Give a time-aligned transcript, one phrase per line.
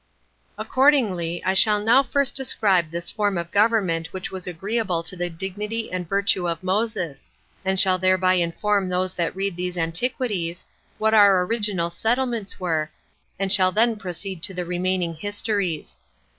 [0.55, 0.65] 4.
[0.65, 5.29] Accordingly, I shall now first describe this form of government which was agreeable to the
[5.29, 7.29] dignity and virtue of Moses;
[7.63, 10.65] and shall thereby inform those that read these Antiquities,
[10.97, 12.89] what our original settlements were,
[13.37, 15.99] and shall then proceed to the remaining histories.